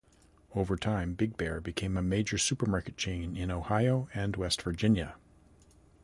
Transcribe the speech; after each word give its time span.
Over 0.55 0.77
time, 0.77 1.13
Big 1.13 1.37
Bear 1.37 1.61
became 1.61 1.95
a 1.95 2.01
major 2.01 2.39
supermarket 2.39 2.97
chain 2.97 3.37
in 3.37 3.51
Ohio 3.51 4.09
and 4.15 4.35
West 4.35 4.63
Virginia. 4.63 5.13